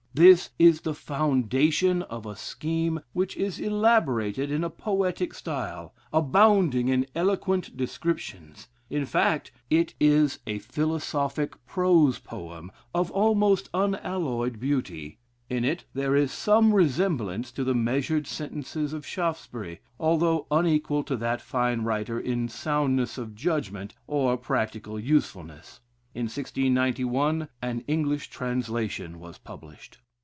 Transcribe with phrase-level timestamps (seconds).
[0.13, 6.89] This is the foundation of a scheme which is elaborated in a poetic style, abounding
[6.89, 15.17] in eloquent descriptions; in fact it is a philosophic prose poem of almost unalloyed beauty.
[15.49, 21.15] In it there is some resemblance to the measured sentences of Shaftesbury, although unequal to
[21.15, 25.79] that fine writer in soundness of judgment or practical usefulness.
[26.13, 29.99] In 1691 an English translation was published.